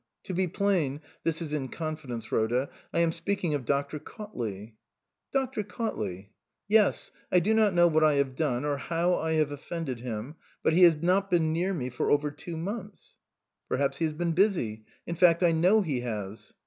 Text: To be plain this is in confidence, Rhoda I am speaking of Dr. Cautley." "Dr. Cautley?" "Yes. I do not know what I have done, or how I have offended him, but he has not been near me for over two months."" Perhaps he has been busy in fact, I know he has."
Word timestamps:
To 0.23 0.33
be 0.33 0.47
plain 0.47 0.99
this 1.23 1.43
is 1.43 1.53
in 1.53 1.67
confidence, 1.69 2.31
Rhoda 2.31 2.71
I 2.91 3.01
am 3.01 3.11
speaking 3.11 3.53
of 3.53 3.65
Dr. 3.65 3.99
Cautley." 3.99 4.73
"Dr. 5.31 5.61
Cautley?" 5.61 6.29
"Yes. 6.67 7.11
I 7.31 7.39
do 7.39 7.53
not 7.53 7.75
know 7.75 7.87
what 7.87 8.03
I 8.03 8.15
have 8.15 8.35
done, 8.35 8.65
or 8.65 8.77
how 8.77 9.13
I 9.19 9.33
have 9.33 9.51
offended 9.51 9.99
him, 9.99 10.37
but 10.63 10.73
he 10.73 10.81
has 10.85 10.95
not 10.95 11.29
been 11.29 11.53
near 11.53 11.71
me 11.75 11.91
for 11.91 12.09
over 12.09 12.31
two 12.31 12.57
months."" 12.57 13.17
Perhaps 13.69 13.97
he 13.99 14.05
has 14.05 14.13
been 14.15 14.31
busy 14.31 14.85
in 15.05 15.13
fact, 15.13 15.43
I 15.43 15.51
know 15.51 15.83
he 15.83 15.99
has." 15.99 16.53